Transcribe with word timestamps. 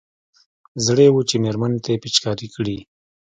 زړه 0.85 1.01
يې 1.07 1.11
و 1.13 1.17
چې 1.29 1.35
مېرمنې 1.43 1.79
ته 1.83 1.89
يې 1.93 2.01
پېچکاري 2.03 2.47
کړي. 2.55 2.77